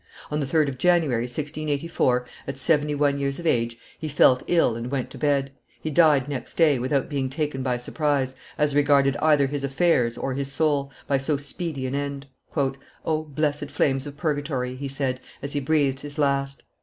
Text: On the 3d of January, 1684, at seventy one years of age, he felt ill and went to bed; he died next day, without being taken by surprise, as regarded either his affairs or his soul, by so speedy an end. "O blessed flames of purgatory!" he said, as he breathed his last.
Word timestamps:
On 0.31 0.39
the 0.39 0.47
3d 0.47 0.67
of 0.67 0.77
January, 0.79 1.25
1684, 1.25 2.25
at 2.47 2.57
seventy 2.57 2.95
one 2.95 3.19
years 3.19 3.37
of 3.37 3.45
age, 3.45 3.77
he 3.99 4.07
felt 4.07 4.41
ill 4.47 4.75
and 4.75 4.89
went 4.89 5.11
to 5.11 5.19
bed; 5.19 5.51
he 5.79 5.91
died 5.91 6.27
next 6.27 6.55
day, 6.55 6.79
without 6.79 7.07
being 7.07 7.29
taken 7.29 7.61
by 7.61 7.77
surprise, 7.77 8.33
as 8.57 8.73
regarded 8.73 9.15
either 9.17 9.45
his 9.45 9.63
affairs 9.63 10.17
or 10.17 10.33
his 10.33 10.51
soul, 10.51 10.91
by 11.05 11.19
so 11.19 11.37
speedy 11.37 11.85
an 11.85 11.93
end. 11.93 12.25
"O 13.05 13.23
blessed 13.25 13.69
flames 13.69 14.07
of 14.07 14.17
purgatory!" 14.17 14.75
he 14.75 14.87
said, 14.87 15.19
as 15.43 15.53
he 15.53 15.59
breathed 15.59 15.99
his 15.99 16.17
last. 16.17 16.63